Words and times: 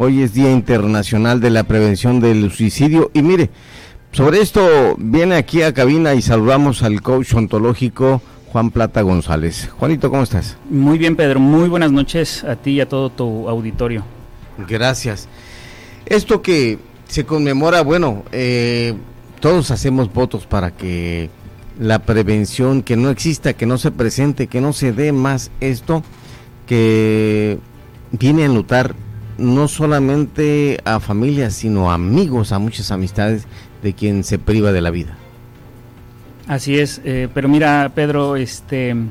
Hoy 0.00 0.22
es 0.22 0.32
Día 0.32 0.52
Internacional 0.52 1.40
de 1.40 1.50
la 1.50 1.64
Prevención 1.64 2.20
del 2.20 2.52
Suicidio 2.52 3.10
y 3.14 3.22
mire, 3.22 3.50
sobre 4.12 4.40
esto 4.40 4.94
viene 4.96 5.34
aquí 5.34 5.62
a 5.62 5.74
cabina 5.74 6.14
y 6.14 6.22
saludamos 6.22 6.84
al 6.84 7.02
coach 7.02 7.34
ontológico 7.34 8.22
Juan 8.52 8.70
Plata 8.70 9.02
González. 9.02 9.68
Juanito, 9.76 10.08
¿cómo 10.08 10.22
estás? 10.22 10.56
Muy 10.70 10.98
bien, 10.98 11.16
Pedro. 11.16 11.40
Muy 11.40 11.68
buenas 11.68 11.90
noches 11.90 12.44
a 12.44 12.54
ti 12.54 12.74
y 12.74 12.80
a 12.80 12.88
todo 12.88 13.10
tu 13.10 13.48
auditorio. 13.48 14.04
Gracias. 14.68 15.28
Esto 16.06 16.42
que 16.42 16.78
se 17.08 17.24
conmemora, 17.24 17.82
bueno, 17.82 18.22
eh, 18.30 18.94
todos 19.40 19.72
hacemos 19.72 20.12
votos 20.12 20.46
para 20.46 20.70
que 20.70 21.28
la 21.80 21.98
prevención, 21.98 22.82
que 22.82 22.94
no 22.94 23.10
exista, 23.10 23.54
que 23.54 23.66
no 23.66 23.78
se 23.78 23.90
presente, 23.90 24.46
que 24.46 24.60
no 24.60 24.72
se 24.72 24.92
dé 24.92 25.10
más 25.10 25.50
esto, 25.58 26.04
que 26.68 27.58
viene 28.12 28.42
a 28.42 28.46
enlutar 28.46 28.94
no 29.38 29.68
solamente 29.68 30.80
a 30.84 31.00
familias, 31.00 31.54
sino 31.54 31.90
a 31.90 31.94
amigos, 31.94 32.52
a 32.52 32.58
muchas 32.58 32.90
amistades 32.90 33.46
de 33.82 33.94
quien 33.94 34.24
se 34.24 34.38
priva 34.38 34.72
de 34.72 34.80
la 34.80 34.90
vida. 34.90 35.16
Así 36.48 36.78
es, 36.78 37.00
eh, 37.04 37.28
pero 37.32 37.48
mira, 37.48 37.90
Pedro, 37.94 38.36
este, 38.36 38.90
em, 38.90 39.08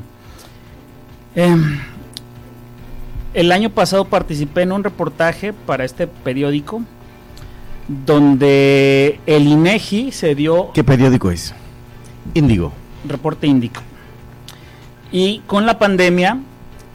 el 3.34 3.52
año 3.52 3.70
pasado 3.70 4.06
participé 4.06 4.64
en 4.64 4.72
un 4.72 4.84
reportaje 4.84 5.54
para 5.54 5.86
este 5.86 6.08
periódico 6.08 6.82
donde 7.88 9.20
el 9.26 9.48
INEGI 9.48 10.12
se 10.12 10.36
dio. 10.36 10.72
¿Qué 10.74 10.84
periódico 10.84 11.32
es? 11.32 11.54
Índigo. 12.34 12.74
Reporte 13.08 13.48
Índico. 13.48 13.82
Y 15.12 15.40
con 15.48 15.66
la 15.66 15.80
pandemia 15.80 16.40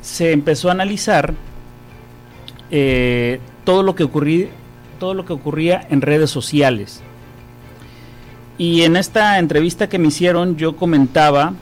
se 0.03 0.33
empezó 0.33 0.69
a 0.69 0.73
analizar 0.73 1.35
eh, 2.73 3.39
todo 3.65 3.85
lo 3.85 3.95
que 3.95 4.03
ocurría 4.03 4.49
todo 5.03 5.15
lo 5.15 5.25
que 5.25 5.33
ocurría 5.33 5.85
en 5.91 6.01
redes 6.01 6.31
sociales. 6.31 7.01
Y 8.57 8.83
en 8.83 8.95
esta 8.95 9.41
entrevista 9.41 9.89
que 9.89 9.99
me 9.99 10.07
hicieron 10.07 10.57
yo 10.57 10.77
comentaba 10.77 11.55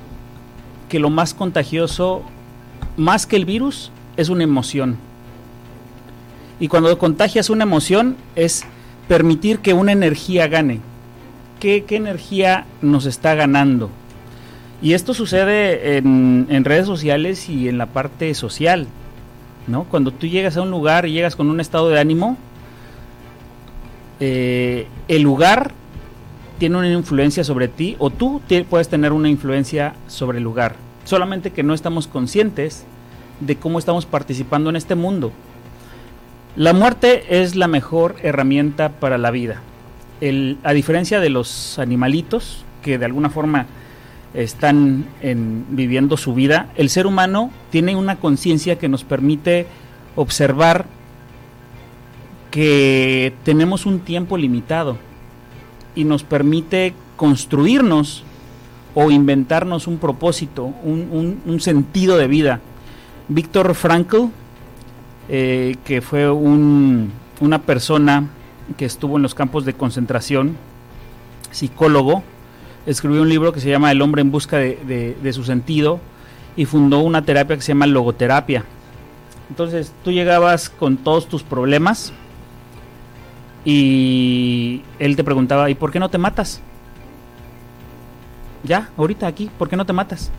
que 0.90 0.98
lo 0.98 1.08
más 1.08 1.32
contagioso, 1.32 2.22
más 2.98 3.26
que 3.26 3.36
el 3.36 3.46
virus, 3.46 3.92
es 4.18 4.28
una 4.28 4.44
emoción. 4.44 4.98
Y 6.60 6.68
cuando 6.68 6.98
contagias 6.98 7.48
una 7.48 7.64
emoción 7.64 8.14
es 8.36 8.64
permitir 9.08 9.60
que 9.60 9.72
una 9.72 9.92
energía 9.92 10.46
gane. 10.46 10.80
¿Qué, 11.60 11.84
qué 11.84 11.96
energía 11.96 12.66
nos 12.82 13.06
está 13.06 13.34
ganando? 13.34 13.88
Y 14.82 14.92
esto 14.92 15.14
sucede 15.14 15.96
en, 15.96 16.46
en 16.50 16.64
redes 16.66 16.84
sociales 16.84 17.48
y 17.48 17.70
en 17.70 17.78
la 17.78 17.86
parte 17.86 18.34
social. 18.34 18.86
¿No? 19.70 19.84
Cuando 19.84 20.10
tú 20.10 20.26
llegas 20.26 20.56
a 20.56 20.62
un 20.62 20.70
lugar 20.70 21.06
y 21.06 21.12
llegas 21.12 21.36
con 21.36 21.48
un 21.48 21.60
estado 21.60 21.88
de 21.88 21.98
ánimo, 21.98 22.36
eh, 24.18 24.86
el 25.08 25.22
lugar 25.22 25.72
tiene 26.58 26.76
una 26.76 26.92
influencia 26.92 27.42
sobre 27.42 27.68
ti 27.68 27.96
o 27.98 28.10
tú 28.10 28.42
puedes 28.68 28.88
tener 28.88 29.12
una 29.12 29.30
influencia 29.30 29.94
sobre 30.08 30.38
el 30.38 30.44
lugar. 30.44 30.76
Solamente 31.04 31.52
que 31.52 31.62
no 31.62 31.72
estamos 31.72 32.06
conscientes 32.06 32.84
de 33.40 33.56
cómo 33.56 33.78
estamos 33.78 34.04
participando 34.04 34.68
en 34.68 34.76
este 34.76 34.94
mundo. 34.94 35.32
La 36.56 36.72
muerte 36.72 37.40
es 37.42 37.56
la 37.56 37.68
mejor 37.68 38.16
herramienta 38.22 38.90
para 38.90 39.18
la 39.18 39.30
vida. 39.30 39.62
a 40.62 40.72
diferencia 40.74 41.18
de 41.18 41.30
los 41.30 41.78
animalitos 41.78 42.66
que 42.82 42.98
de 42.98 43.06
alguna 43.06 43.30
forma 43.30 43.66
están 44.34 45.06
viviendo 45.70 46.16
su 46.16 46.34
vida, 46.34 46.70
el 46.76 46.88
ser 46.88 47.06
humano 47.06 47.50
tiene 47.70 47.96
una 47.96 48.16
conciencia 48.16 48.78
que 48.78 48.88
nos 48.88 49.04
permite 49.04 49.66
observar 50.16 50.86
que 52.50 53.32
tenemos 53.44 53.86
un 53.86 54.00
tiempo 54.00 54.36
limitado 54.36 54.98
y 55.94 56.04
nos 56.04 56.22
permite 56.22 56.94
construirnos 57.16 58.24
o 58.94 59.10
inventarnos 59.10 59.86
un 59.86 59.98
propósito, 59.98 60.64
un, 60.82 61.60
sentido 61.60 62.16
de 62.16 62.26
vida. 62.26 62.60
Víctor 63.28 63.74
Frankl, 63.74 64.26
eh, 65.28 65.76
que 65.84 66.00
fue 66.00 66.28
una 66.30 67.62
persona 67.62 68.28
que 68.76 68.84
estuvo 68.84 69.16
en 69.16 69.22
los 69.22 69.34
campos 69.34 69.64
de 69.64 69.74
concentración, 69.74 70.56
psicólogo, 71.52 72.24
escribió 72.86 73.22
un 73.22 73.28
libro 73.28 73.52
que 73.52 73.60
se 73.60 73.70
llama 73.70 73.90
El 73.92 74.02
hombre 74.02 74.22
en 74.22 74.30
busca 74.30 74.58
de, 74.58 75.32
su 75.32 75.44
sentido 75.44 76.00
y 76.56 76.64
fundó 76.64 77.00
una 77.00 77.24
terapia 77.24 77.56
que 77.56 77.62
se 77.62 77.72
llama 77.72 77.86
logoterapia. 77.86 78.64
Entonces 79.48 79.92
tú 80.04 80.12
llegabas 80.12 80.70
con 80.70 80.96
todos 80.96 81.28
tus 81.28 81.42
problemas, 81.42 82.12
y 83.64 84.82
él 84.98 85.16
te 85.16 85.24
preguntaba, 85.24 85.68
¿y 85.70 85.74
por 85.74 85.90
qué 85.90 85.98
no 85.98 86.08
te 86.08 86.18
matas? 86.18 86.60
Ya, 88.62 88.90
ahorita 88.96 89.26
aquí, 89.26 89.50
¿por 89.58 89.68
qué 89.68 89.76
no 89.76 89.86
te 89.86 89.92
matas? 89.92 90.30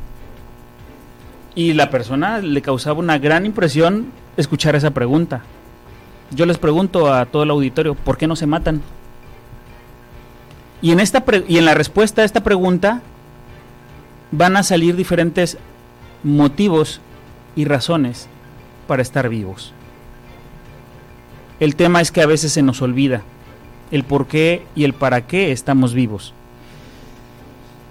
Y 1.54 1.74
la 1.74 1.90
persona 1.90 2.40
le 2.40 2.62
causaba 2.62 3.00
una 3.00 3.18
gran 3.18 3.46
impresión 3.46 4.12
escuchar 4.38 4.76
esa 4.76 4.92
pregunta. 4.92 5.42
Yo 6.32 6.46
les 6.46 6.58
pregunto 6.58 7.14
a 7.14 7.26
todo 7.26 7.44
el 7.44 7.50
auditorio, 7.50 7.94
¿por 7.94 8.18
qué 8.18 8.26
no 8.26 8.36
se 8.36 8.48
matan? 8.48 8.82
Y 10.82 10.92
en, 10.92 11.00
esta 11.00 11.24
y 11.48 11.58
en 11.58 11.66
la 11.66 11.74
respuesta 11.74 12.22
a 12.22 12.26
esta 12.26 12.44
pregunta 12.44 13.02
van 14.32 14.58
a 14.58 14.64
salir 14.64 14.96
diferentes 14.96 15.58
motivos 16.24 17.02
y 17.56 17.66
razones 17.66 18.28
para 18.88 19.02
estar 19.02 19.30
vivos. 19.30 19.74
El 21.60 21.76
tema 21.76 22.02
es 22.02 22.12
que 22.12 22.22
a 22.22 22.26
veces 22.26 22.52
se 22.52 22.64
nos 22.64 22.82
olvida 22.82 23.22
el 23.92 24.04
por 24.04 24.28
qué 24.28 24.64
y 24.76 24.84
el 24.84 24.94
para 24.94 25.28
qué 25.28 25.52
estamos 25.52 25.94
vivos. 25.94 26.34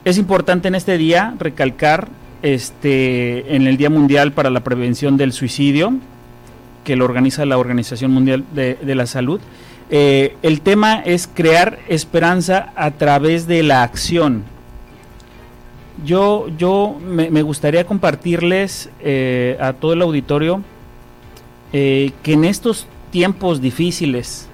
Es 0.05 0.19
importante 0.19 0.69
en 0.69 0.75
este 0.75 0.97
día 0.97 1.35
recalcar 1.39 2.09
este 2.43 3.55
en 3.55 3.67
el 3.67 3.77
Día 3.77 3.91
Mundial 3.91 4.33
para 4.33 4.49
la 4.49 4.61
Prevención 4.61 5.17
del 5.17 5.33
Suicidio, 5.33 5.93
que 6.85 6.97
lo 6.97 7.05
organiza 7.05 7.45
la 7.45 7.59
Organización 7.59 8.11
Mundial 8.11 8.45
de, 8.53 8.95
la 8.95 9.07
Salud. 9.07 9.41
Eh, 9.93 10.37
el 10.43 10.61
tema 10.61 11.01
es 11.01 11.27
crear 11.27 11.81
esperanza 11.89 12.73
a 12.77 12.93
través 12.93 13.49
de 13.49 13.65
la 13.65 13.83
acción. 13.83 14.45
Yo, 16.05 16.47
yo 16.57 16.97
me, 17.05 17.43
gustaría 17.43 17.85
compartirles 17.85 18.89
eh, 19.01 19.59
a 19.61 19.73
todo 19.75 19.93
el 19.93 20.01
auditorio 20.01 20.63
eh, 21.73 22.13
que 22.23 22.35
en 22.35 22.45
estos 22.45 22.87
tiempos 23.11 23.61
difíciles 23.61 24.49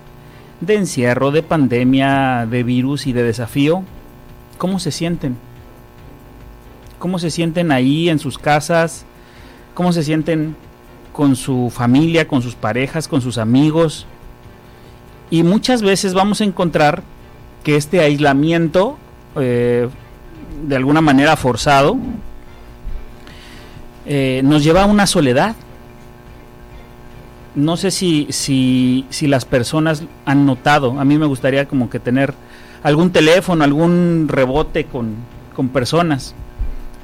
de 0.60 0.74
encierro, 0.74 1.30
de 1.30 1.42
pandemia, 1.42 2.46
de 2.50 2.62
virus 2.62 3.06
y 3.06 3.12
de 3.12 3.22
desafío, 3.22 3.82
¿cómo 4.56 4.80
se 4.80 4.90
sienten? 4.90 5.36
¿Cómo 6.98 7.18
se 7.18 7.30
sienten 7.30 7.70
ahí 7.72 8.08
en 8.08 8.18
sus 8.18 8.38
casas? 8.38 9.04
¿Cómo 9.74 9.92
se 9.92 10.02
sienten 10.02 10.56
con 11.12 11.36
su 11.36 11.70
familia, 11.70 12.26
con 12.26 12.40
sus 12.40 12.54
parejas, 12.54 13.06
con 13.06 13.20
sus 13.20 13.36
amigos? 13.36 14.06
Y 15.30 15.42
muchas 15.42 15.82
veces 15.82 16.14
vamos 16.14 16.40
a 16.40 16.44
encontrar 16.44 17.02
que 17.64 17.76
este 17.76 18.00
aislamiento, 18.00 18.96
eh, 19.36 19.88
de 20.66 20.76
alguna 20.76 21.00
manera 21.00 21.36
forzado, 21.36 21.96
eh, 24.06 24.40
nos 24.44 24.62
lleva 24.62 24.84
a 24.84 24.86
una 24.86 25.06
soledad. 25.06 25.56
No 27.56 27.76
sé 27.76 27.90
si, 27.90 28.28
si, 28.30 29.06
si 29.10 29.26
las 29.26 29.44
personas 29.44 30.04
han 30.26 30.46
notado, 30.46 31.00
a 31.00 31.04
mí 31.04 31.18
me 31.18 31.26
gustaría 31.26 31.66
como 31.66 31.90
que 31.90 31.98
tener 31.98 32.34
algún 32.82 33.10
teléfono, 33.10 33.64
algún 33.64 34.26
rebote 34.28 34.84
con, 34.84 35.16
con 35.54 35.70
personas 35.70 36.34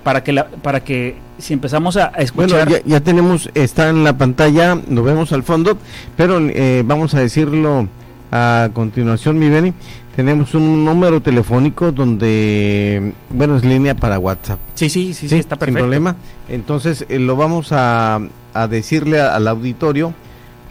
para 0.05 0.23
que 0.23 0.33
la, 0.33 0.47
para 0.49 0.85
que 0.85 1.17
si 1.39 1.55
empezamos 1.55 1.97
a, 1.97 2.09
escuchar 2.19 2.69
bueno 2.69 2.85
ya, 2.85 3.01
tenemos 3.01 3.51
está 3.55 3.89
en 3.89 4.05
la 4.05 4.17
pantalla 4.17 4.79
lo 4.89 5.03
vemos 5.03 5.33
al 5.33 5.43
fondo 5.43 5.79
pero 6.17 6.41
eh, 6.41 6.83
vamos 6.85 7.15
a 7.15 7.21
decirlo 7.21 7.89
a 8.33 8.71
continuación 8.73 9.39
mi 9.39 9.49
Beni 9.49 9.73
tenemos 10.17 10.55
un 10.55 10.85
número 10.85 11.21
telefónico 11.23 11.93
donde 11.93 13.13
bueno 13.31 13.57
es 13.57 13.65
línea 13.65 13.95
para 13.95 14.19
WhatsApp 14.19 14.59
sí 14.75 14.89
sí 14.89 15.15
sí, 15.15 15.29
sí, 15.29 15.39
está 15.39 15.57
perfecto 15.57 15.79
sin 15.79 15.83
problema 15.83 16.17
entonces 16.49 17.07
eh, 17.09 17.21
lo 17.21 17.37
vamos 17.37 17.71
a, 17.71 18.21
a 18.55 18.67
decirle 18.67 19.21
al 19.21 19.47
auditorio 19.47 20.15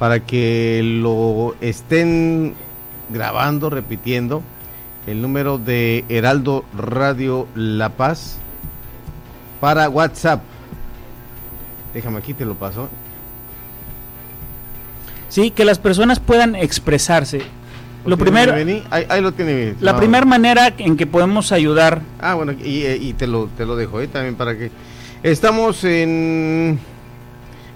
para 0.02 0.20
que 0.20 0.82
lo 0.84 1.56
estén 1.62 2.56
grabando, 3.12 3.70
repitiendo. 3.70 4.42
El 5.06 5.22
número 5.22 5.60
de 5.60 6.06
Heraldo 6.10 6.66
Radio 6.76 7.48
La 7.54 7.90
Paz 7.90 8.38
para 9.60 9.88
WhatsApp. 9.90 10.42
Déjame 11.94 12.18
aquí, 12.18 12.34
te 12.34 12.46
lo 12.46 12.56
paso. 12.56 12.90
Sí, 15.30 15.52
que 15.52 15.66
las 15.66 15.78
personas 15.78 16.20
puedan 16.20 16.56
expresarse. 16.56 17.42
Lo 18.06 18.18
primero, 18.18 18.54
ahí, 18.90 19.22
lo 19.22 19.32
tiene. 19.32 19.76
La 19.80 19.96
primera 19.96 20.26
manera 20.26 20.74
en 20.78 20.98
que 20.98 21.06
podemos 21.06 21.52
ayudar. 21.52 22.02
Ah, 22.20 22.34
bueno, 22.34 22.52
y, 22.52 23.14
te, 23.14 23.28
lo, 23.28 23.48
te 23.56 23.66
lo 23.66 23.76
dejo 23.76 24.02
¿eh? 24.02 24.08
también 24.08 24.36
para 24.36 24.58
que. 24.58 24.72
Estamos 25.24 25.84
en 25.84 26.80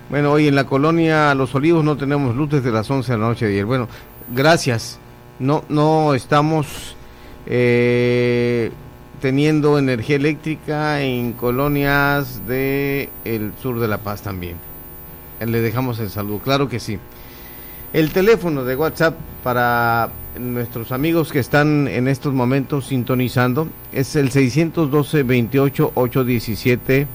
Bueno, 0.09 0.31
hoy 0.31 0.47
en 0.47 0.55
la 0.55 0.63
colonia 0.63 1.35
Los 1.35 1.53
Olivos 1.53 1.83
no 1.83 1.95
tenemos 1.95 2.35
luz 2.35 2.49
desde 2.49 2.71
las 2.71 2.89
11 2.89 3.11
de 3.11 3.17
la 3.19 3.27
noche 3.27 3.45
de 3.45 3.51
ayer. 3.51 3.65
Bueno, 3.65 3.87
gracias. 4.33 4.97
No, 5.37 5.63
no 5.69 6.15
estamos 6.15 6.95
eh, 7.45 8.71
teniendo 9.21 9.77
energía 9.77 10.15
eléctrica 10.15 11.01
en 11.01 11.33
colonias 11.33 12.47
del 12.47 13.09
el 13.25 13.51
sur 13.61 13.79
de 13.79 13.87
La 13.87 13.99
Paz 13.99 14.23
también. 14.23 14.57
Le 15.39 15.61
dejamos 15.61 15.99
el 15.99 16.09
saludo, 16.09 16.39
claro 16.39 16.67
que 16.67 16.79
sí. 16.79 16.97
El 17.95 18.11
teléfono 18.11 18.65
de 18.65 18.75
WhatsApp 18.75 19.15
para 19.41 20.09
nuestros 20.37 20.91
amigos 20.91 21.31
que 21.31 21.39
están 21.39 21.87
en 21.87 22.09
estos 22.09 22.33
momentos 22.33 22.87
sintonizando 22.87 23.69
es 23.93 24.17
el 24.17 24.31
612 24.31 25.23
28 25.23 25.91
817 25.95 27.07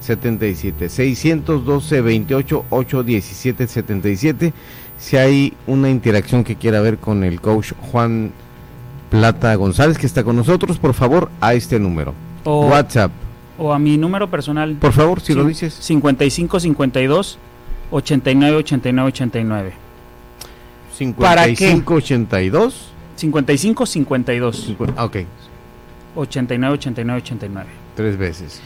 77 0.00 0.88
612 0.88 2.00
28 2.00 2.64
817 2.68 3.66
77 3.68 4.52
si 4.98 5.16
hay 5.16 5.52
una 5.68 5.88
interacción 5.88 6.42
que 6.42 6.56
quiera 6.56 6.80
ver 6.80 6.98
con 6.98 7.22
el 7.22 7.40
coach 7.40 7.72
Juan 7.92 8.32
Plata 9.10 9.54
González 9.54 9.98
que 9.98 10.06
está 10.06 10.24
con 10.24 10.34
nosotros 10.34 10.78
por 10.78 10.94
favor 10.94 11.30
a 11.40 11.54
este 11.54 11.78
número. 11.78 12.12
O- 12.42 12.66
WhatsApp. 12.70 13.12
O 13.56 13.72
a 13.72 13.78
mi 13.78 13.96
número 13.98 14.28
personal. 14.28 14.74
por 14.80 14.92
favor 14.92 15.20
si 15.20 15.28
Sí, 15.32 15.34
lo 15.38 15.44
dices. 15.44 15.74
55 15.74 16.58
52 16.58 17.38
89 17.92 18.56
89 18.56 19.08
89. 19.10 19.83
55 20.94 21.94
82 21.94 22.90
55 23.16 23.86
52 23.86 24.56
50 24.66 24.94
ah, 25.00 25.04
ok 25.04 25.16
89 26.16 26.74
89 26.74 27.20
89. 27.22 27.70
tres 27.96 28.16
veces 28.16 28.60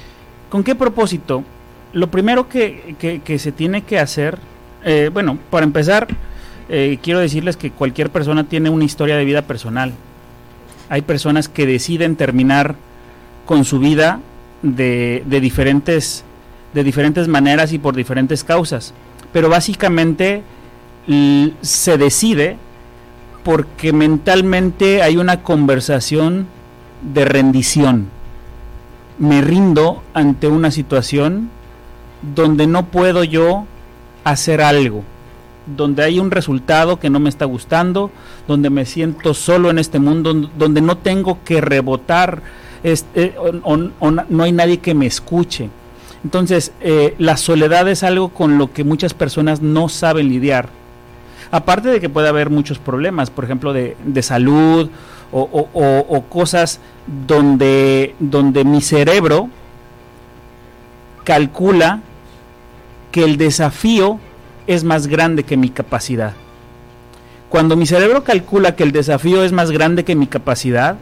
¿Con 0.50 0.64
qué 0.64 0.74
propósito? 0.74 1.44
Lo 1.92 2.10
primero 2.10 2.48
que, 2.48 2.94
que- 2.98 3.20
que 3.20 3.38
se 3.38 3.52
tiene 3.52 3.82
que 3.82 3.98
hacer, 3.98 4.38
eh, 4.82 5.10
bueno, 5.12 5.38
para 5.50 5.64
empezar, 5.64 6.08
eh, 6.70 6.98
quiero 7.02 7.18
decirles 7.20 7.58
que 7.58 7.70
cualquier 7.70 8.08
persona 8.08 8.44
tiene 8.44 8.70
una 8.70 8.84
historia 8.84 9.16
de 9.18 9.26
vida 9.26 9.42
personal. 9.42 9.92
Hay 10.88 11.02
personas 11.02 11.48
que 11.50 11.66
deciden 11.66 12.16
terminar 12.16 12.76
con 13.44 13.66
su 13.66 13.78
vida 13.78 14.20
de, 14.62 15.22
de 15.26 15.40
diferentes, 15.40 16.24
de 16.72 16.82
diferentes 16.82 17.28
maneras 17.28 17.74
y 17.74 17.78
por 17.78 17.94
diferentes 17.94 18.42
causas. 18.42 18.94
Pero 19.34 19.50
básicamente 19.50 20.42
se 21.62 21.98
decide 21.98 22.56
porque 23.44 23.92
mentalmente 23.92 25.02
hay 25.02 25.16
una 25.16 25.42
conversación 25.42 26.46
de 27.14 27.24
rendición 27.24 28.08
me 29.18 29.40
rindo 29.40 30.02
ante 30.14 30.46
una 30.48 30.70
situación 30.70 31.50
donde 32.36 32.66
no 32.66 32.86
puedo 32.86 33.24
yo 33.24 33.64
hacer 34.24 34.60
algo, 34.60 35.02
donde 35.76 36.04
hay 36.04 36.20
un 36.20 36.30
resultado 36.30 36.98
que 37.00 37.10
no 37.10 37.18
me 37.18 37.28
está 37.28 37.44
gustando, 37.44 38.10
donde 38.46 38.70
me 38.70 38.84
siento 38.84 39.34
solo 39.34 39.70
en 39.70 39.78
este 39.78 39.98
mundo, 39.98 40.34
donde 40.56 40.80
no 40.80 40.98
tengo 40.98 41.38
que 41.44 41.60
rebotar, 41.60 42.42
o- 43.64 43.90
o 43.98 44.10
no 44.10 44.42
hay 44.42 44.52
nadie 44.52 44.78
que 44.78 44.94
me 44.94 45.06
escuche. 45.06 45.68
Entonces, 46.22 46.72
eh, 46.80 47.14
la 47.18 47.36
soledad 47.36 47.88
es 47.88 48.02
algo 48.02 48.28
con 48.28 48.58
lo 48.58 48.72
que 48.72 48.84
muchas 48.84 49.14
personas 49.14 49.62
no 49.62 49.88
saben 49.88 50.28
lidiar. 50.28 50.68
Aparte 51.50 51.88
de 51.88 52.00
que 52.00 52.08
puede 52.08 52.28
haber 52.28 52.50
muchos 52.50 52.78
problemas, 52.78 53.30
por 53.30 53.44
ejemplo, 53.44 53.72
de, 53.72 53.96
de 54.04 54.22
salud 54.22 54.90
o, 55.32 55.40
o- 55.42 56.22
cosas 56.28 56.80
donde, 57.26 58.14
donde 58.18 58.64
mi 58.64 58.80
cerebro 58.82 59.48
calcula 61.24 62.00
que 63.12 63.24
el 63.24 63.36
desafío 63.36 64.18
es 64.66 64.84
más 64.84 65.06
grande 65.06 65.44
que 65.44 65.56
mi 65.56 65.70
capacidad. 65.70 66.32
Cuando 67.48 67.76
mi 67.76 67.86
cerebro 67.86 68.24
calcula 68.24 68.76
que 68.76 68.82
el 68.82 68.92
desafío 68.92 69.42
es 69.42 69.52
más 69.52 69.70
grande 69.70 70.04
que 70.04 70.14
mi 70.14 70.26
capacidad, 70.26 70.96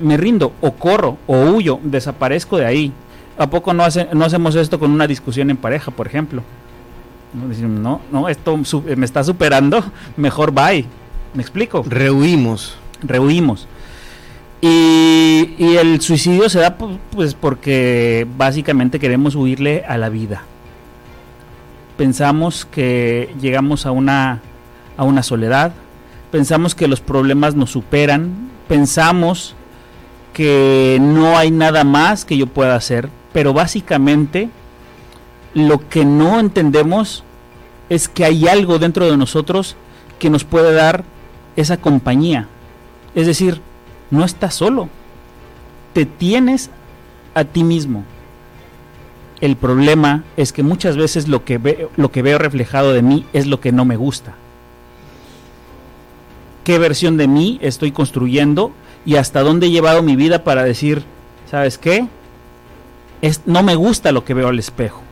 me 0.00 0.16
rindo 0.16 0.52
o 0.60 0.72
corro 0.72 1.16
o 1.26 1.38
huyo, 1.40 1.78
desaparezco 1.84 2.56
de 2.58 2.66
ahí. 2.66 2.92
¿A 3.38 3.48
poco 3.48 3.72
no, 3.74 3.84
hace- 3.84 4.08
no 4.12 4.24
hacemos 4.24 4.54
esto 4.56 4.78
con 4.78 4.90
una 4.90 5.06
discusión 5.06 5.50
en 5.50 5.56
pareja, 5.56 5.90
por 5.90 6.06
ejemplo? 6.06 6.42
No, 7.34 7.68
no, 7.68 8.00
no, 8.12 8.28
esto 8.28 8.58
su- 8.64 8.82
me 8.96 9.04
está 9.04 9.22
superando, 9.24 9.84
mejor 10.16 10.52
bye. 10.52 10.84
¿Me 11.34 11.42
explico? 11.42 11.84
rehuimos 11.86 12.76
rehuimos. 13.02 13.68
Y, 14.62 15.54
y 15.58 15.76
el 15.76 16.00
suicidio 16.00 16.48
se 16.48 16.60
da 16.60 16.78
pu- 16.78 16.98
pues 17.10 17.34
porque 17.34 18.26
básicamente 18.38 18.98
queremos 18.98 19.34
huirle 19.34 19.84
a 19.86 19.98
la 19.98 20.08
vida. 20.08 20.42
Pensamos 21.96 22.64
que 22.66 23.34
llegamos 23.40 23.86
a 23.86 23.90
una, 23.90 24.40
a 24.96 25.04
una 25.04 25.22
soledad, 25.22 25.72
pensamos 26.30 26.74
que 26.74 26.88
los 26.88 27.00
problemas 27.00 27.54
nos 27.54 27.70
superan, 27.70 28.50
pensamos 28.68 29.54
que 30.34 30.98
no 31.00 31.38
hay 31.38 31.50
nada 31.50 31.84
más 31.84 32.24
que 32.26 32.36
yo 32.36 32.46
pueda 32.46 32.76
hacer, 32.76 33.08
pero 33.32 33.54
básicamente 33.54 34.50
lo 35.56 35.88
que 35.88 36.04
no 36.04 36.38
entendemos 36.38 37.24
es 37.88 38.10
que 38.10 38.26
hay 38.26 38.46
algo 38.46 38.78
dentro 38.78 39.06
de 39.10 39.16
nosotros 39.16 39.74
que 40.18 40.28
nos 40.28 40.44
puede 40.44 40.74
dar 40.74 41.02
esa 41.56 41.78
compañía. 41.78 42.46
Es 43.14 43.26
decir, 43.26 43.62
no 44.10 44.26
estás 44.26 44.54
solo. 44.54 44.90
Te 45.94 46.04
tienes 46.04 46.68
a 47.34 47.44
ti 47.44 47.64
mismo. 47.64 48.04
El 49.40 49.56
problema 49.56 50.24
es 50.36 50.52
que 50.52 50.62
muchas 50.62 50.98
veces 50.98 51.26
lo 51.26 51.46
que, 51.46 51.56
veo, 51.56 51.90
lo 51.96 52.10
que 52.10 52.20
veo 52.20 52.36
reflejado 52.36 52.92
de 52.92 53.00
mí 53.00 53.24
es 53.32 53.46
lo 53.46 53.58
que 53.58 53.72
no 53.72 53.86
me 53.86 53.96
gusta. 53.96 54.34
¿Qué 56.64 56.78
versión 56.78 57.16
de 57.16 57.28
mí 57.28 57.58
estoy 57.62 57.92
construyendo 57.92 58.72
y 59.06 59.16
hasta 59.16 59.40
dónde 59.40 59.68
he 59.68 59.70
llevado 59.70 60.02
mi 60.02 60.16
vida 60.16 60.44
para 60.44 60.64
decir, 60.64 61.02
¿sabes 61.50 61.78
qué? 61.78 62.08
Es, 63.22 63.40
no 63.46 63.62
me 63.62 63.74
gusta 63.74 64.12
lo 64.12 64.22
que 64.22 64.34
veo 64.34 64.48
al 64.48 64.58
espejo. 64.58 65.05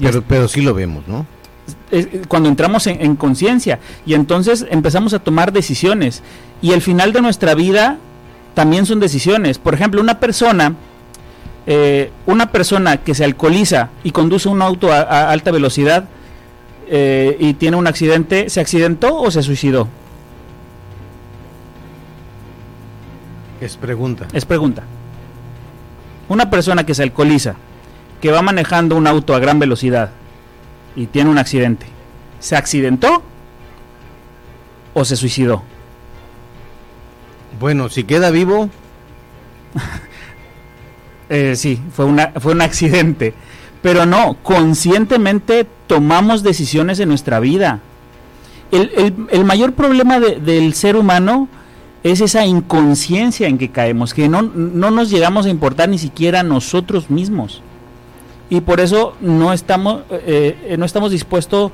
Pero, 0.00 0.22
pero 0.22 0.48
sí 0.48 0.60
lo 0.60 0.74
vemos 0.74 1.06
¿no? 1.08 1.26
cuando 2.28 2.48
entramos 2.48 2.86
en, 2.86 3.00
en 3.00 3.16
conciencia 3.16 3.78
y 4.04 4.14
entonces 4.14 4.66
empezamos 4.70 5.14
a 5.14 5.18
tomar 5.18 5.52
decisiones 5.52 6.22
y 6.62 6.72
el 6.72 6.82
final 6.82 7.12
de 7.12 7.22
nuestra 7.22 7.54
vida 7.54 7.98
también 8.54 8.86
son 8.86 9.00
decisiones. 9.00 9.58
Por 9.58 9.74
ejemplo, 9.74 10.00
una 10.00 10.18
persona, 10.18 10.74
eh, 11.66 12.10
una 12.26 12.50
persona 12.52 12.96
que 12.98 13.14
se 13.14 13.24
alcoholiza 13.24 13.90
y 14.02 14.10
conduce 14.12 14.48
un 14.48 14.62
auto 14.62 14.92
a, 14.92 15.00
a 15.00 15.30
alta 15.30 15.50
velocidad 15.50 16.08
eh, 16.88 17.36
y 17.40 17.54
tiene 17.54 17.76
un 17.76 17.86
accidente, 17.86 18.48
¿se 18.48 18.60
accidentó 18.60 19.16
o 19.16 19.30
se 19.30 19.42
suicidó? 19.42 19.88
es 23.60 23.76
pregunta 23.76 24.26
Es 24.32 24.44
pregunta. 24.44 24.82
Una 26.28 26.50
persona 26.50 26.84
que 26.84 26.94
se 26.94 27.02
alcoholiza, 27.02 27.56
que 28.20 28.30
va 28.32 28.42
manejando 28.42 28.96
un 28.96 29.06
auto 29.06 29.34
a 29.34 29.38
gran 29.38 29.58
velocidad 29.58 30.10
y 30.94 31.06
tiene 31.06 31.30
un 31.30 31.38
accidente, 31.38 31.86
¿se 32.40 32.56
accidentó 32.56 33.22
o 34.94 35.04
se 35.04 35.16
suicidó? 35.16 35.62
bueno 37.60 37.88
si 37.88 38.04
queda 38.04 38.30
vivo 38.30 38.68
Eh, 41.28 41.56
sí, 41.56 41.80
fue, 41.92 42.04
una, 42.04 42.28
fue 42.38 42.52
un 42.52 42.60
accidente. 42.62 43.34
Pero 43.82 44.06
no, 44.06 44.36
conscientemente 44.44 45.66
tomamos 45.88 46.44
decisiones 46.44 47.00
en 47.00 47.08
nuestra 47.08 47.40
vida. 47.40 47.80
El, 48.70 48.92
el- 48.96 49.26
el 49.30 49.44
mayor 49.44 49.72
problema 49.72 50.20
de- 50.20 50.36
del 50.36 50.72
ser 50.74 50.94
humano 50.94 51.48
es 52.04 52.20
esa 52.20 52.46
inconsciencia 52.46 53.48
en 53.48 53.58
que 53.58 53.70
caemos, 53.72 54.14
que 54.14 54.28
no, 54.28 54.42
no 54.42 54.92
nos 54.92 55.10
llegamos 55.10 55.46
a 55.46 55.50
importar 55.50 55.88
ni 55.88 55.98
siquiera 55.98 56.44
nosotros 56.44 57.10
mismos. 57.10 57.60
Y 58.48 58.60
por 58.60 58.80
eso 58.80 59.14
no 59.20 59.52
estamos, 59.52 60.02
eh, 60.10 60.56
eh, 60.68 60.76
no 60.78 60.84
estamos 60.84 61.10
dispuestos 61.10 61.72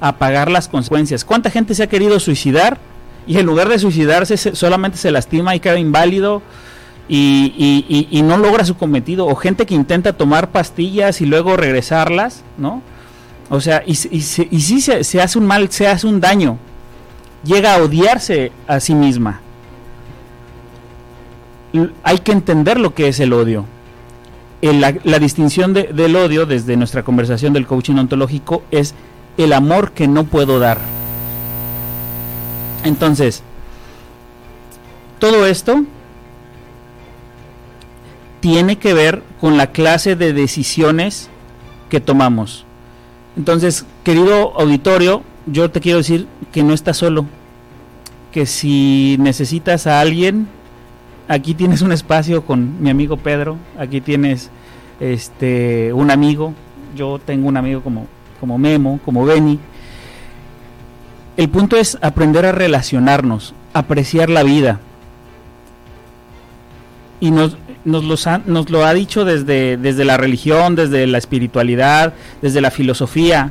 a 0.00 0.16
pagar 0.16 0.50
las 0.50 0.68
consecuencias. 0.68 1.24
¿Cuánta 1.24 1.50
gente 1.50 1.74
se 1.74 1.82
ha 1.82 1.86
querido 1.86 2.18
suicidar 2.20 2.78
y 3.26 3.38
en 3.38 3.46
lugar 3.46 3.68
de 3.68 3.78
suicidarse 3.78 4.36
se- 4.36 4.54
solamente 4.54 4.96
se 4.98 5.10
lastima 5.10 5.54
y 5.54 5.60
queda 5.60 5.78
inválido? 5.78 6.42
y, 7.06 8.22
no 8.24 8.38
logra 8.38 8.64
su 8.64 8.76
cometido. 8.78 9.26
O 9.26 9.34
gente 9.34 9.66
que 9.66 9.74
intenta 9.74 10.14
tomar 10.14 10.48
pastillas 10.48 11.20
y 11.20 11.26
luego 11.26 11.54
regresarlas, 11.54 12.42
¿no? 12.56 12.80
O 13.50 13.60
sea, 13.60 13.82
y, 13.86 13.90
y 13.90 14.20
sí 14.22 14.80
se, 14.80 15.04
se 15.04 15.20
hace 15.20 15.38
un 15.38 15.44
mal, 15.46 15.70
se 15.70 15.86
hace 15.86 16.06
un 16.06 16.18
daño. 16.18 16.56
Llega 17.44 17.74
a 17.74 17.82
odiarse 17.82 18.52
a 18.66 18.80
sí 18.80 18.94
misma. 18.94 19.42
Hay 22.04 22.18
que 22.20 22.32
entender 22.32 22.80
lo 22.80 22.94
que 22.94 23.08
es 23.08 23.20
el 23.20 23.32
odio. 23.34 23.66
La, 24.72 24.94
la 25.04 25.18
distinción 25.18 25.74
de- 25.74 25.84
del 25.92 26.16
odio 26.16 26.46
desde 26.46 26.76
nuestra 26.76 27.02
conversación 27.02 27.52
del 27.52 27.66
coaching 27.66 27.96
ontológico 27.96 28.62
es 28.70 28.94
el 29.36 29.52
amor 29.52 29.92
que 29.92 30.08
no 30.08 30.24
puedo 30.24 30.58
dar. 30.58 30.78
Entonces, 32.84 33.42
todo 35.18 35.46
esto 35.46 35.84
tiene 38.40 38.76
que 38.78 38.94
ver 38.94 39.22
con 39.40 39.56
la 39.56 39.68
clase 39.68 40.16
de 40.16 40.32
decisiones 40.32 41.28
que 41.88 42.00
tomamos. 42.00 42.64
Entonces, 43.36 43.84
querido 44.02 44.58
auditorio, 44.58 45.22
yo 45.46 45.70
te 45.70 45.80
quiero 45.80 45.98
decir 45.98 46.26
que 46.52 46.62
no 46.62 46.72
estás 46.74 46.96
solo, 46.98 47.26
que 48.32 48.46
si 48.46 49.16
necesitas 49.18 49.86
a 49.86 50.00
alguien, 50.00 50.48
aquí 51.28 51.54
tienes 51.54 51.82
un 51.82 51.92
espacio 51.92 52.44
con 52.44 52.82
mi 52.82 52.90
amigo 52.90 53.16
Pedro, 53.16 53.56
aquí 53.78 54.00
tienes 54.00 54.50
este 55.00 55.92
un 55.92 56.10
amigo, 56.10 56.54
yo 56.96 57.18
tengo 57.24 57.48
un 57.48 57.56
amigo 57.56 57.82
como, 57.82 58.06
como 58.40 58.58
Memo, 58.58 59.00
como 59.04 59.24
Benny. 59.24 59.58
El 61.36 61.48
punto 61.48 61.76
es 61.76 61.98
aprender 62.00 62.46
a 62.46 62.52
relacionarnos, 62.52 63.54
apreciar 63.72 64.30
la 64.30 64.44
vida. 64.44 64.80
Y 67.20 67.30
nos, 67.30 67.56
nos, 67.84 68.04
nos 68.46 68.70
lo 68.70 68.84
ha 68.84 68.94
dicho 68.94 69.24
desde, 69.24 69.76
desde 69.76 70.04
la 70.04 70.16
religión, 70.16 70.76
desde 70.76 71.06
la 71.06 71.18
espiritualidad, 71.18 72.12
desde 72.40 72.60
la 72.60 72.70
filosofía. 72.70 73.50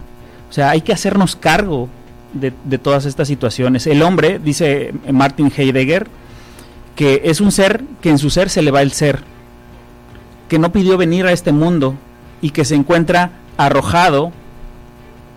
O 0.50 0.53
sea, 0.53 0.70
hay 0.70 0.82
que 0.82 0.94
hacernos 0.94 1.36
cargo 1.36 1.89
de, 2.32 2.53
de 2.63 2.77
todas 2.77 3.06
estas 3.06 3.27
situaciones. 3.27 3.86
El 3.88 4.01
hombre, 4.01 4.39
dice 4.39 4.94
Martin 5.12 5.51
Heidegger, 5.56 6.08
que 6.96 7.22
es 7.26 7.42
un 7.42 7.52
ser 7.52 7.84
que 8.02 8.10
en 8.10 8.18
su 8.18 8.30
ser 8.30 8.50
se 8.50 8.62
le 8.62 8.72
va 8.72 8.82
el 8.82 8.92
ser, 8.92 9.22
que 10.50 10.60
no 10.60 10.72
pidió 10.72 10.98
venir 10.98 11.26
a 11.26 11.32
este 11.32 11.52
mundo 11.52 11.96
y 12.42 12.52
que 12.52 12.66
se 12.66 12.76
encuentra 12.76 13.32
arrojado 13.58 14.32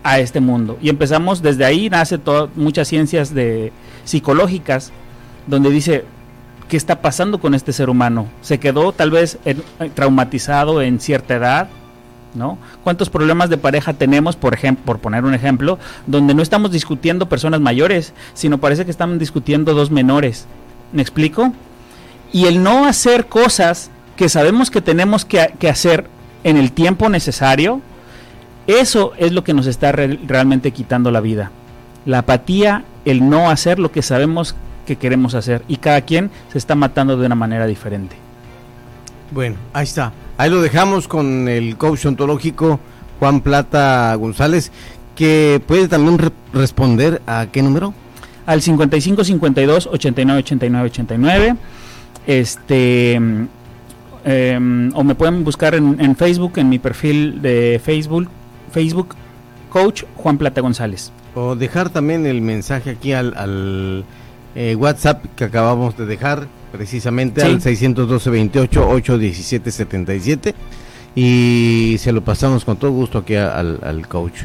a 0.03 0.19
este 0.19 0.39
mundo. 0.39 0.77
Y 0.81 0.89
empezamos 0.89 1.41
desde 1.41 1.65
ahí, 1.65 1.89
nace 1.89 2.19
muchas 2.55 2.87
ciencias 2.87 3.33
de, 3.33 3.71
psicológicas, 4.07 4.91
donde 5.45 5.69
dice, 5.69 6.05
¿qué 6.67 6.77
está 6.77 7.01
pasando 7.01 7.39
con 7.39 7.53
este 7.53 7.73
ser 7.73 7.89
humano? 7.89 8.27
¿Se 8.41 8.59
quedó 8.59 8.91
tal 8.91 9.11
vez 9.11 9.37
traumatizado 9.93 10.81
en 10.81 10.99
cierta 10.99 11.35
edad? 11.35 11.69
¿No? 12.33 12.57
¿Cuántos 12.83 13.09
problemas 13.09 13.49
de 13.49 13.57
pareja 13.57 13.93
tenemos, 13.93 14.35
por 14.35 14.57
por 14.85 14.99
poner 14.99 15.25
un 15.25 15.33
ejemplo, 15.33 15.79
donde 16.05 16.33
no 16.35 16.43
estamos 16.43 16.71
discutiendo 16.71 17.29
personas 17.29 17.61
mayores, 17.61 18.13
sino 18.33 18.59
parece 18.59 18.85
que 18.85 18.91
estamos 18.91 19.17
discutiendo 19.17 19.73
dos 19.73 19.91
menores? 19.91 20.45
¿Me 20.91 21.01
explico? 21.01 21.53
Y 22.31 22.45
el 22.45 22.63
no 22.63 22.85
hacer 22.85 23.27
cosas 23.27 23.89
que 24.15 24.29
sabemos 24.29 24.71
que 24.71 24.81
tenemos 24.81 25.25
que, 25.25 25.53
que 25.59 25.69
hacer 25.69 26.07
en 26.43 26.57
el 26.57 26.71
tiempo 26.71 27.09
necesario, 27.09 27.81
eso 28.67 29.13
es 29.17 29.31
lo 29.31 29.43
que 29.43 29.53
nos 29.53 29.67
está 29.67 29.91
realmente 29.91 30.71
quitando 30.71 31.11
la 31.11 31.21
vida. 31.21 31.51
La 32.05 32.19
apatía, 32.19 32.83
el 33.05 33.29
no 33.29 33.49
hacer 33.49 33.79
lo 33.79 33.91
que 33.91 34.01
sabemos 34.01 34.55
que 34.85 34.95
queremos 34.95 35.35
hacer. 35.35 35.63
Y 35.67 35.77
cada 35.77 36.01
quien 36.01 36.31
se 36.51 36.57
está 36.57 36.75
matando 36.75 37.17
de 37.17 37.25
una 37.25 37.35
manera 37.35 37.67
diferente. 37.67 38.15
Bueno, 39.31 39.57
ahí 39.73 39.83
está. 39.83 40.13
Ahí 40.37 40.49
lo 40.49 40.61
dejamos 40.61 41.07
con 41.07 41.47
el 41.47 41.77
coach 41.77 42.05
ontológico 42.05 42.79
Juan 43.19 43.41
Plata 43.41 44.13
González, 44.15 44.71
que 45.15 45.61
puede 45.65 45.87
también 45.87 46.19
responder 46.53 47.21
a 47.25 47.47
qué 47.51 47.61
número? 47.61 47.93
Al 48.47 48.61
55 48.61 49.23
52 49.23 49.87
89 49.87 50.39
89 50.39 50.89
89. 50.89 51.55
Este 52.25 53.13
em, 53.13 54.91
o 54.95 55.03
me 55.03 55.13
pueden 55.15 55.43
buscar 55.43 55.75
en, 55.75 55.97
en, 55.99 56.15
Facebook, 56.15 56.53
en 56.57 56.69
mi 56.69 56.79
perfil 56.79 57.41
de 57.41 57.79
Facebook, 57.83 58.27
Facebook 58.71 59.15
Coach 59.69 60.03
Juan 60.15 60.37
Plata 60.37 60.61
González. 60.61 61.11
O 61.35 61.55
dejar 61.55 61.89
también 61.89 62.25
el 62.25 62.41
mensaje 62.41 62.91
aquí 62.91 63.13
al, 63.13 64.03
eh, 64.55 64.75
WhatsApp 64.75 65.23
que 65.35 65.43
acabamos 65.43 65.95
de 65.95 66.05
dejar, 66.05 66.47
precisamente 66.71 67.43
al 67.43 67.61
612 67.61 68.29
28 68.29 68.89
817 68.89 69.71
77 69.71 70.55
y 71.15 71.95
se 71.99 72.11
lo 72.11 72.23
pasamos 72.23 72.65
con 72.65 72.77
todo 72.77 72.91
gusto 72.91 73.19
aquí 73.19 73.35
al, 73.35 73.79
al 73.83 74.07
coach. 74.07 74.35